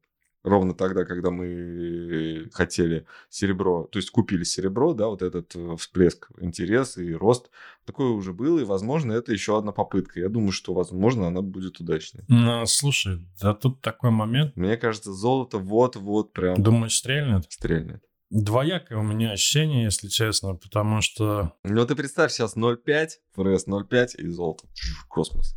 [0.45, 6.31] Ровно тогда, когда мы хотели серебро, то есть купили серебро, да, вот этот э, всплеск
[6.41, 7.51] интереса и рост,
[7.85, 10.21] такое уже было, и, возможно, это еще одна попытка.
[10.21, 12.23] Я думаю, что, возможно, она будет удачной.
[12.29, 14.55] Ну, слушай, да тут такой момент.
[14.55, 17.47] Мне кажется, золото вот-вот прям Думаешь, стрельнет?
[17.51, 18.05] стрельнет.
[18.31, 21.55] Двоякое у меня ощущение, если честно, потому что...
[21.65, 24.67] Ну, ты представь, сейчас 0,5, ФРС 0,5 и золото.
[25.09, 25.57] Космос.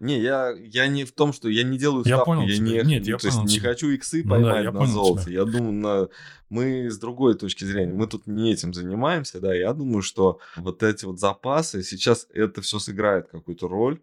[0.00, 2.82] Не, я, я не в том, что я не делаю Я ставку, понял я тебя.
[2.82, 3.68] не, Нет, я то есть понял не тебя.
[3.70, 5.24] хочу иксы Ну да, поймать я на золоте.
[5.24, 5.32] тебя.
[5.34, 6.08] Я думаю, на...
[6.48, 10.82] мы с другой точки зрения, мы тут не этим занимаемся, да, я думаю, что вот
[10.82, 14.00] эти вот запасы, сейчас это все сыграет какую-то роль.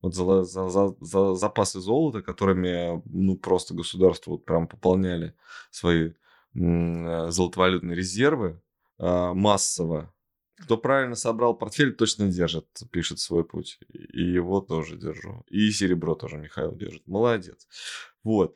[0.00, 5.34] Вот за, за- за- за запасы золота, которыми, ну, просто государство вот прям пополняли
[5.70, 6.12] свои
[6.54, 8.60] золотовалютные резервы
[8.98, 10.14] а, массово.
[10.60, 13.80] Кто правильно собрал портфель, точно держит, пишет свой путь.
[13.88, 15.44] И его тоже держу.
[15.48, 17.06] И серебро тоже Михаил держит.
[17.08, 17.66] Молодец.
[18.22, 18.54] Вот.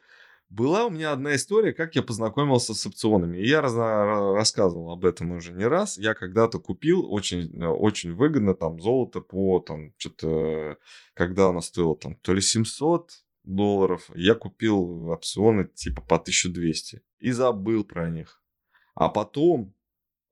[0.48, 3.38] Была у меня одна история, как я познакомился с опционами.
[3.38, 5.98] Я рассказывал об этом уже не раз.
[5.98, 10.78] Я когда-то купил очень, очень выгодно там золото по там что-то,
[11.14, 13.10] когда оно стоило там то ли 700
[13.46, 18.42] долларов, я купил опционы типа по 1200 и забыл про них.
[18.94, 19.74] А потом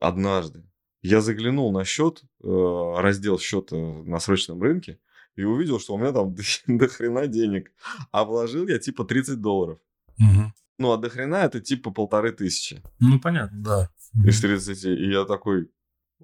[0.00, 0.64] однажды
[1.02, 4.98] я заглянул на счет, э, раздел счета на срочном рынке,
[5.36, 6.34] и увидел, что у меня там
[6.66, 7.72] до хрена денег.
[8.10, 9.78] А вложил я типа 30 долларов.
[10.18, 10.52] Угу.
[10.78, 12.82] Ну, а до хрена это типа полторы тысячи.
[13.00, 13.90] Ну, понятно, да.
[14.24, 14.84] Из 30.
[14.84, 15.70] И я такой,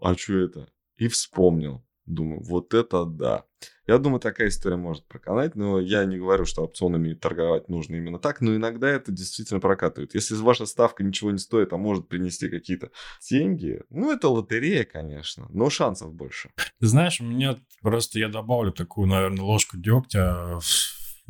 [0.00, 0.68] а что это?
[0.96, 1.84] И вспомнил.
[2.10, 3.44] Думаю, вот это да.
[3.86, 8.18] Я думаю, такая история может проканать, но я не говорю, что опционами торговать нужно именно
[8.18, 10.14] так, но иногда это действительно прокатывает.
[10.14, 12.90] Если ваша ставка ничего не стоит, а может принести какие-то
[13.28, 16.50] деньги, ну, это лотерея, конечно, но шансов больше.
[16.80, 20.58] Знаешь, у меня просто я добавлю такую, наверное, ложку дегтя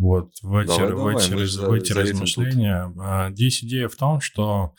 [0.00, 2.90] вот в эти, давай, в эти, давай, в эти размышления.
[2.94, 3.36] Тут.
[3.36, 4.72] Здесь идея в том, что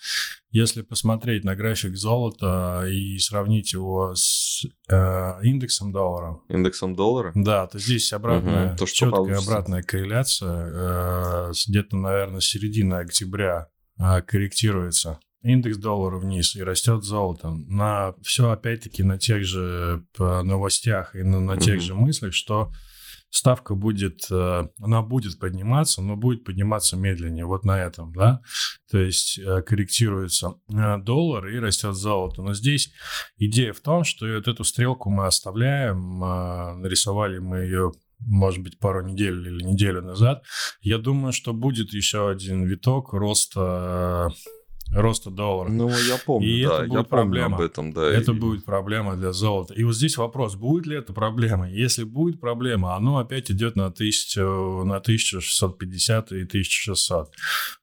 [0.50, 6.40] если посмотреть на график золота и сравнить его с э, индексом доллара.
[6.50, 7.32] Индексом доллара?
[7.36, 9.52] Да, то здесь обратная, угу, то, четкая получится?
[9.52, 10.72] обратная корреляция.
[10.74, 13.68] Э, где-то, наверное, середина октября
[14.00, 17.52] э, корректируется индекс доллара вниз и растет золото.
[17.52, 22.72] На все опять-таки на тех же новостях и на, на тех же мыслях, что
[23.32, 27.46] ставка будет, э, она будет подниматься, но будет подниматься медленнее.
[27.46, 28.42] Вот на этом, да.
[28.92, 32.44] То есть э, корректируется э, доллар и растет золото.
[32.44, 32.92] Но здесь
[33.38, 37.92] идея в том, что вот эту стрелку мы оставляем, нарисовали мы ее
[38.24, 40.44] может быть, пару недель или неделю назад.
[40.82, 44.32] Я думаю, что будет еще один виток роста
[44.94, 45.70] роста доллара.
[45.70, 47.56] Ну, я помню, и да, это будет я проблема.
[47.58, 48.12] об этом, да.
[48.12, 48.36] Это и...
[48.36, 49.74] будет проблема для золота.
[49.74, 51.70] И вот здесь вопрос, будет ли это проблема?
[51.70, 54.42] Если будет проблема, оно опять идет на, 1000,
[54.86, 57.32] на 1650 и 1600.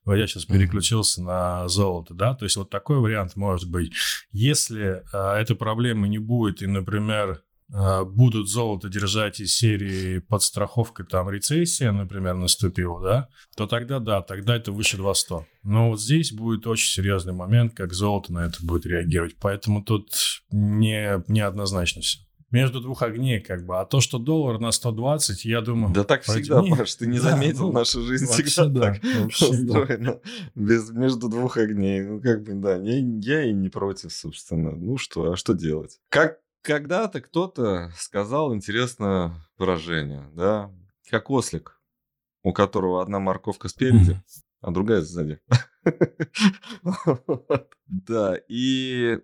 [0.05, 3.93] Я сейчас переключился на золото, да, то есть вот такой вариант может быть.
[4.31, 11.29] Если а, этой проблемы не будет, и, например, будут золото держать из серии подстраховка, там
[11.29, 15.45] рецессия, например, наступила, да, то тогда да, тогда это выше 200.
[15.63, 19.35] Но вот здесь будет очень серьезный момент, как золото на это будет реагировать.
[19.39, 20.11] Поэтому тут
[20.51, 22.19] не, неоднозначно все.
[22.51, 23.79] Между двух огней, как бы.
[23.79, 25.93] А то, что доллар на 120, я думаю...
[25.93, 26.75] Да так всегда, не...
[26.75, 30.13] Паш, ты не да, заметил, ну, наша жизнь всегда да, так устроена.
[30.13, 30.19] Да.
[30.55, 32.01] Без, между двух огней.
[32.01, 34.71] Ну, как бы, да, я, я и не против, собственно.
[34.71, 35.99] Ну что, а что делать?
[36.09, 40.71] Как когда-то кто-то сказал интересное выражение, да,
[41.09, 41.81] как ослик,
[42.43, 44.21] у которого одна морковка спереди,
[44.61, 45.39] а другая сзади.
[47.87, 49.19] Да, и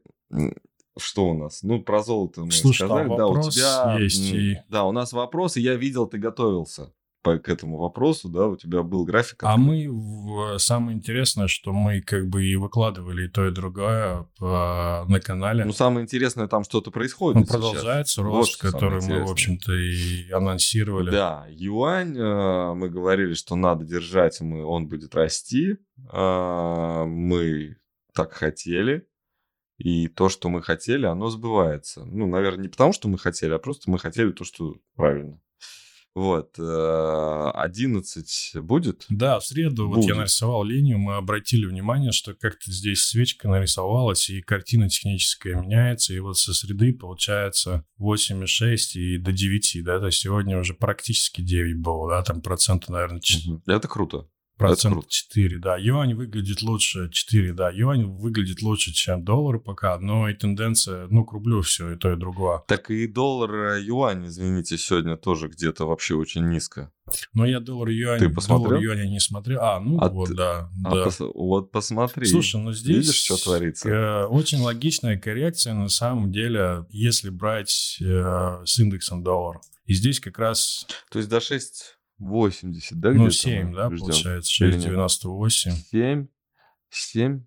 [0.97, 1.61] что у нас?
[1.61, 3.07] Ну, про золото мы сказали.
[3.15, 3.97] Да, у тебя...
[3.99, 6.93] Есть Да, у нас вопрос, и я видел, ты готовился
[7.25, 9.41] по, к этому вопросу, да, у тебя был график.
[9.41, 14.27] А мы, в, самое интересное, что мы как бы и выкладывали и то, и другое
[14.37, 15.65] по, на канале.
[15.65, 20.29] Ну, самое интересное, там что-то происходит Он продолжается рост, вот который мы, в общем-то, и
[20.29, 21.09] анонсировали.
[21.09, 25.77] Да, юань, э, мы говорили, что надо держать, мы, он будет расти.
[26.13, 27.77] Э, мы
[28.13, 29.07] так хотели.
[29.77, 32.05] И то, что мы хотели, оно сбывается.
[32.05, 35.41] Ну, наверное, не потому, что мы хотели, а просто мы хотели то, что правильно.
[36.15, 39.05] Вот, 11 э, будет?
[39.09, 39.97] Да, в среду будет.
[39.97, 45.55] вот я нарисовал линию, мы обратили внимание, что как-то здесь свечка нарисовалась, и картина техническая
[45.61, 50.73] меняется, и вот со среды получается 8,6 и до 9, да, то есть сегодня уже
[50.73, 53.63] практически 9 было, да, там процента, наверное, 4.
[53.67, 54.25] Это круто.
[54.57, 55.77] Процент 4, да.
[55.77, 57.69] Юань выглядит лучше, 4, да.
[57.69, 62.11] Юань выглядит лучше, чем доллар пока, но и тенденция, ну, к рублю все, и то,
[62.11, 62.63] и другое.
[62.67, 66.91] Так и доллар юань, извините, сегодня тоже где-то вообще очень низко.
[67.33, 68.69] Но я доллар юань, ты посмотрел?
[68.69, 69.61] доллар юань не смотрел.
[69.61, 70.71] А, ну а вот, ты, да.
[70.85, 71.03] А да.
[71.03, 72.25] Пос, вот посмотри.
[72.25, 73.07] Слушай, ну здесь...
[73.07, 73.89] Видишь, что творится?
[73.89, 79.59] Э, очень логичная коррекция на самом деле, если брать э, с индексом доллар.
[79.85, 80.87] И здесь как раз...
[81.11, 83.11] То есть до 6 80, да?
[83.11, 83.99] Ну, 7, да, ждем?
[83.99, 85.71] получается, 6,98.
[85.91, 86.27] 7,
[86.89, 87.45] 7,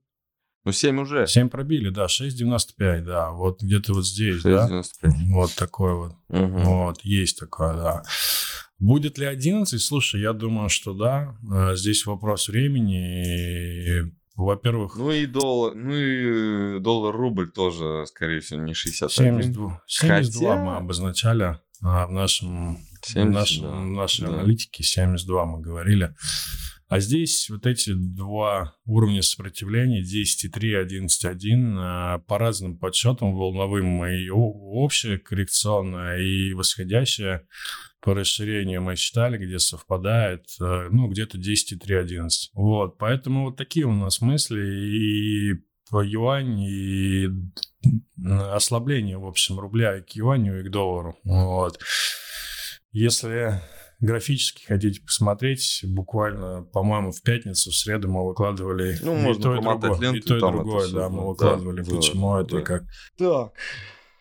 [0.65, 1.27] ну, 7 уже.
[1.27, 4.83] 7 пробили, да, 6,95, да, вот где-то вот здесь, 6,95.
[5.03, 5.11] да?
[5.31, 6.59] Вот такой вот, угу.
[6.59, 8.03] вот, есть такое, да.
[8.79, 9.81] Будет ли 11?
[9.81, 11.37] Слушай, я думаю, что да.
[11.53, 14.13] Э, здесь вопрос времени.
[14.37, 14.97] Во-первых...
[14.97, 19.43] Ну и доллар, ну и доллар-рубль тоже, скорее всего, не 61.
[19.43, 20.63] 72, 72 Хотя...
[20.63, 23.81] мы обозначали а, в нашем 70, наш, да.
[23.81, 24.35] нашей да.
[24.35, 26.15] аналитике 72 мы говорили.
[26.89, 34.31] А здесь вот эти два уровня сопротивления 10.3, 11.1 а, по разным подсчетам волновым и
[34.31, 37.47] общая коррекционная, и восходящая
[38.01, 42.29] по расширению мы считали, где совпадает, э, ну, где-то 10,3-11.
[42.55, 45.55] Вот, поэтому вот такие у нас мысли, и
[45.91, 47.29] по юань, и
[48.25, 51.19] ослабление, в общем, рубля и к юаню, и к доллару.
[51.25, 51.81] Вот.
[52.99, 53.61] Если
[54.01, 59.55] графически хотите посмотреть, буквально, по-моему, в пятницу, в среду мы выкладывали ну, и можно то,
[59.55, 62.57] и другое, ленту, и то, и другое, это да, мы выкладывали, да, почему да, это
[62.57, 62.65] и да.
[62.65, 62.83] как.
[63.17, 63.53] Так,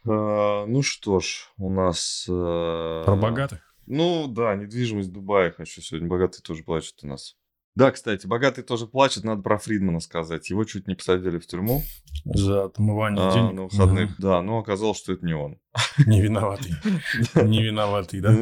[0.06, 2.28] э, ну что ж, у нас...
[2.30, 3.62] э, Про богатых?
[3.88, 6.08] Ну да, недвижимость в Дубае хочу сегодня.
[6.08, 7.36] Богатые тоже плачут у нас.
[7.78, 9.24] Да, кстати, богатые тоже плачут.
[9.24, 10.50] Надо про Фридмана сказать.
[10.50, 11.84] Его чуть не посадили в тюрьму
[12.26, 13.54] За отмывание а, денег?
[13.54, 14.20] на выходных.
[14.20, 15.60] Да, но оказалось, что это не он.
[16.08, 16.74] Не виноватый.
[17.36, 18.36] Не виноватый, да?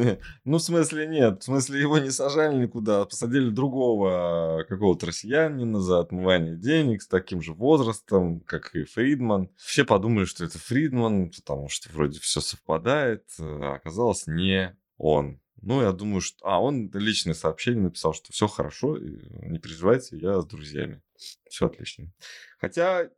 [0.46, 1.42] Ну, в смысле, нет.
[1.42, 3.02] В смысле, его не сажали никуда.
[3.02, 9.50] а Посадили другого какого-то россиянина за отмывание денег с таким же возрастом, как и Фридман.
[9.58, 13.24] Все подумали, что это Фридман, потому что вроде все совпадает.
[13.38, 15.40] А оказалось, не он.
[15.62, 16.46] Ну, я думаю, что...
[16.46, 21.02] А, он личное сообщение написал, что все хорошо, не переживайте, я с друзьями.
[21.48, 22.12] Все отлично.
[22.58, 23.10] Хотя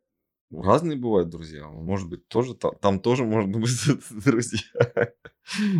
[0.50, 1.66] разные бывают друзья.
[1.66, 3.70] Может быть, тоже там, тоже можно быть
[4.10, 4.60] друзья.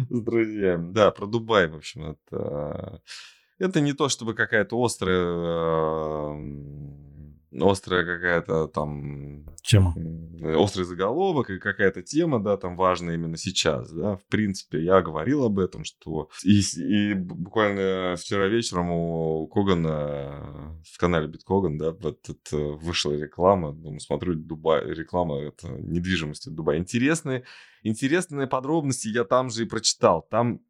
[0.09, 0.93] С друзьями.
[0.93, 3.03] Да, про Дубай, в общем, это...
[3.59, 6.33] Это не то, чтобы какая-то острая...
[7.61, 9.95] Острая какая-то там Тема.
[10.57, 14.17] острый заголовок и какая-то тема, да, там важная именно сейчас, да.
[14.17, 20.99] В принципе, я говорил об этом, что и, и буквально вчера вечером у Когана в
[20.99, 26.55] канале Биткоган, да, вот тут, э, вышла реклама, думаю, смотрю, Дубай, реклама это недвижимости в
[26.55, 26.79] Дубае.
[26.79, 27.45] Интересные,
[27.83, 30.27] интересные подробности я там же и прочитал.
[30.31, 30.61] Там,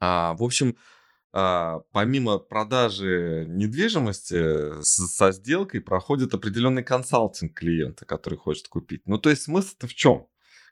[0.00, 0.76] а, в общем,
[1.32, 9.02] а, помимо продажи недвижимости с- со сделкой проходит определенный консалтинг клиента, который хочет купить.
[9.06, 10.26] Ну, то есть смысл-то в чем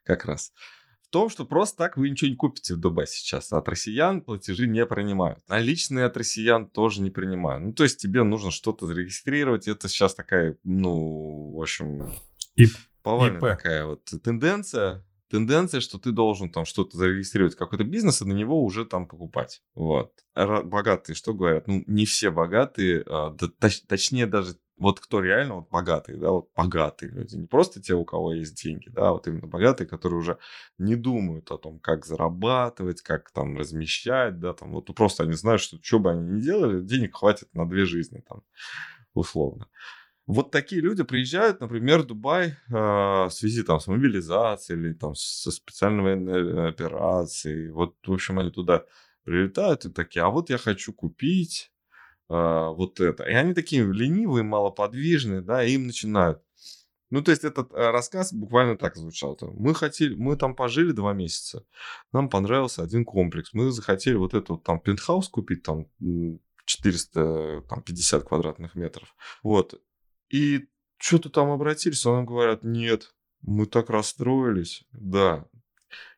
[0.04, 0.52] как раз?
[1.02, 3.52] В том, что просто так вы ничего не купите в Дубае сейчас.
[3.52, 5.38] От россиян платежи не принимают.
[5.48, 7.64] Наличные от россиян тоже не принимают.
[7.64, 9.68] Ну, то есть тебе нужно что-то зарегистрировать.
[9.68, 12.12] Это сейчас такая, ну, в общем,
[12.56, 12.70] Ип.
[13.02, 13.42] повальная ИП.
[13.56, 15.04] такая вот тенденция.
[15.30, 19.62] Тенденция, что ты должен там что-то зарегистрировать, какой-то бизнес, и на него уже там покупать.
[19.74, 20.12] Вот.
[20.36, 21.66] Ра- Богатые что говорят?
[21.66, 26.30] Ну, не все богатые, а, да точ- точнее даже вот кто реально вот богатые, да,
[26.30, 27.34] вот богатые люди.
[27.36, 30.38] Не просто те, у кого есть деньги, да, а вот именно богатые, которые уже
[30.78, 35.32] не думают о том, как зарабатывать, как там размещать, да, там вот ну, просто они
[35.32, 38.42] знают, что что бы они ни делали, денег хватит на две жизни там,
[39.14, 39.68] условно.
[40.26, 45.14] Вот такие люди приезжают, например, в Дубай э, в связи там с мобилизацией или там
[45.14, 47.70] со специальной военной операцией.
[47.70, 48.84] Вот, в общем, они туда
[49.22, 51.72] прилетают и такие, а вот я хочу купить
[52.28, 53.24] э, вот это.
[53.24, 56.42] И они такие ленивые, малоподвижные, да, и им начинают.
[57.10, 59.38] Ну, то есть этот э, рассказ буквально так звучал.
[59.40, 61.64] Мы хотели, мы там пожили два месяца,
[62.12, 68.74] нам понравился один комплекс, мы захотели вот этот там пентхаус купить, там м, 450 квадратных
[68.74, 69.14] метров.
[69.44, 69.80] Вот.
[70.30, 75.46] И что-то там обратились, а нам говорят, нет, мы так расстроились, да.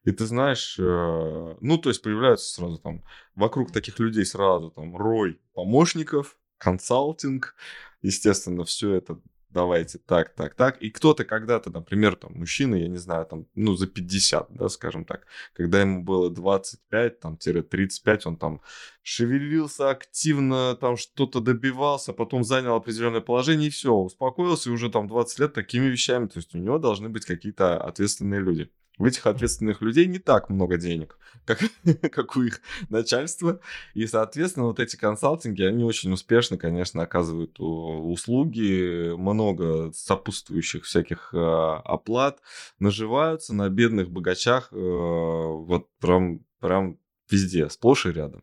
[0.04, 4.96] И ты знаешь, э, ну, то есть появляются сразу там, вокруг таких людей сразу там
[4.96, 7.54] рой помощников, консалтинг,
[8.00, 10.82] естественно, все это давайте так, так, так.
[10.82, 15.04] И кто-то когда-то, например, там, мужчина, я не знаю, там, ну, за 50, да, скажем
[15.04, 18.60] так, когда ему было 25, там, тире 35, он там
[19.02, 25.08] шевелился активно, там, что-то добивался, потом занял определенное положение, и все, успокоился, и уже там
[25.08, 28.70] 20 лет такими вещами, то есть у него должны быть какие-то ответственные люди.
[28.98, 31.60] У этих ответственных людей не так много денег, как,
[32.12, 33.60] как у их начальства.
[33.94, 41.38] И, соответственно, вот эти консалтинги, они очень успешно, конечно, оказывают услуги, много сопутствующих всяких э,
[41.38, 42.40] оплат,
[42.78, 46.98] наживаются на бедных богачах э, вот прям, прям
[47.30, 48.42] везде, сплошь и рядом.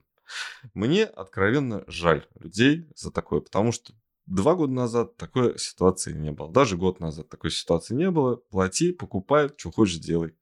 [0.73, 3.93] Мне откровенно жаль людей за такое, потому что
[4.25, 6.51] два года назад такой ситуации не было.
[6.51, 8.37] Даже год назад такой ситуации не было.
[8.37, 10.35] Плати, покупай, что хочешь делай.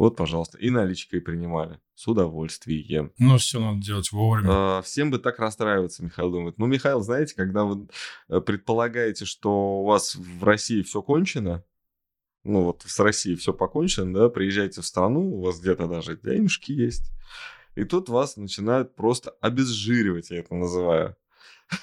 [0.00, 0.56] Вот, пожалуйста.
[0.56, 1.78] И наличкой принимали.
[1.94, 3.12] С удовольствием.
[3.18, 4.48] Ну, все надо делать вовремя.
[4.50, 6.56] А, Всем бы так расстраиваться, Михаил думает.
[6.56, 7.86] Ну, Михаил, знаете, когда вы
[8.30, 11.66] э, предполагаете, что у вас в России все кончено,
[12.44, 16.72] ну вот с Россией все покончено, да, приезжаете в страну, у вас где-то даже денежки
[16.72, 17.12] есть,
[17.74, 21.14] и тут вас начинают просто обезжиривать, я это называю.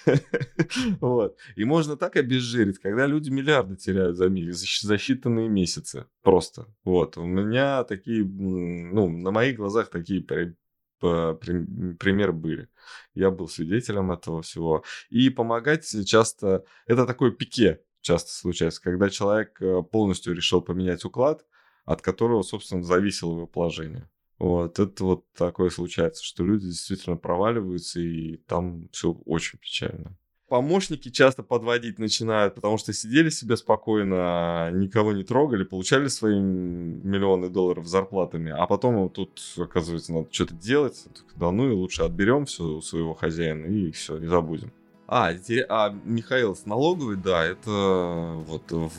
[1.00, 1.38] Вот.
[1.56, 6.06] И можно так обезжирить, когда люди миллиарды теряют за, за считанные месяцы.
[6.22, 6.68] Просто.
[6.84, 7.18] Вот.
[7.18, 10.56] У меня такие, ну, на моих глазах такие при-
[11.00, 12.70] примеры были.
[13.14, 14.84] Я был свидетелем этого всего.
[15.10, 16.64] И помогать часто...
[16.86, 21.46] Это такое пике часто случается, когда человек э, полностью решил поменять уклад,
[21.86, 24.10] от которого, собственно, зависело его положение.
[24.40, 30.16] Вот, это вот такое случается, что люди действительно проваливаются, и там все очень печально.
[30.48, 37.50] Помощники часто подводить начинают, потому что сидели себе спокойно, никого не трогали, получали свои миллионы
[37.50, 41.06] долларов зарплатами, а потом тут, оказывается, надо что-то делать.
[41.36, 44.72] Да ну и лучше отберем все у своего хозяина и все, не забудем.
[45.10, 45.32] А,
[45.70, 48.92] а Михаил, с налоговой, да, это вот в,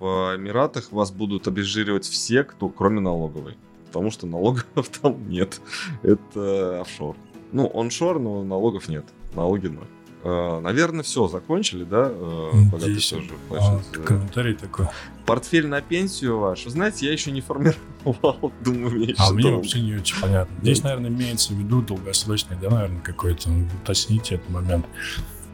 [0.00, 3.56] в Эмиратах вас будут обезжиривать все, кто кроме налоговой.
[3.88, 4.66] Потому что налогов
[5.02, 5.60] там нет.
[6.02, 7.16] Это офшор.
[7.52, 9.04] Ну, оншор, но налогов нет.
[9.34, 9.86] Налоги ноль.
[10.24, 12.10] Э, наверное, все, закончили, да?
[12.10, 14.86] Э, Здесь тоже а, комментарий такой.
[15.24, 16.64] Портфель на пенсию ваш.
[16.64, 20.54] Вы знаете, я еще не формировал, думаю, мне А мне вообще не очень понятно.
[20.60, 23.50] Здесь, наверное, имеется в виду долгосрочный, да, наверное, какой-то.
[23.82, 24.86] Уточните этот момент.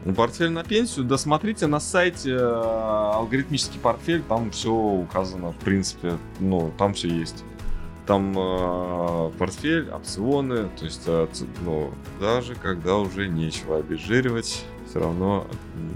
[0.03, 5.57] Ну, портфель на пенсию, да смотрите на сайте э, алгоритмический портфель, там все указано, в
[5.57, 7.43] принципе, ну, там все есть.
[8.05, 11.27] Там э, портфель, опционы, то есть, э,
[11.63, 15.47] ну, даже когда уже нечего обезжиривать, все равно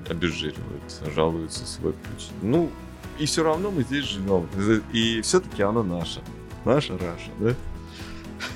[0.10, 2.30] обезжиривают, жалуются свой ключ.
[2.42, 2.72] Ну,
[3.20, 4.48] и все равно мы здесь живем.
[4.92, 6.22] И все-таки оно наше.
[6.66, 7.54] Наша Раша, да?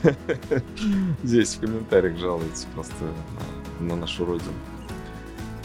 [1.23, 3.05] Здесь в комментариях жалуются просто
[3.79, 4.53] на нашу родину.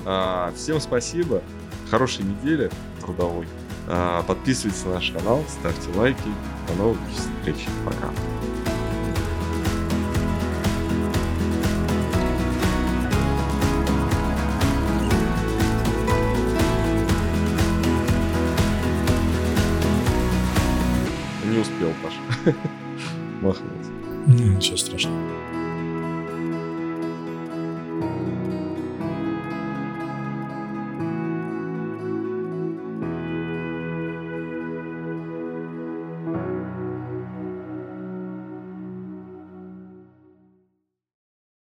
[0.05, 1.43] А, всем спасибо.
[1.91, 2.71] Хорошей недели
[3.01, 3.47] трудовой.
[3.91, 6.19] А, подписывайтесь на наш канал, ставьте лайки.
[6.69, 7.67] До новых встреч.
[7.85, 8.13] Пока.